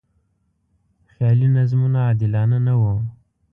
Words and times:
خیالي 1.13 1.47
نظمونه 1.57 1.99
عادلانه 2.07 2.57
نه 2.65 2.73
و. 2.81 2.83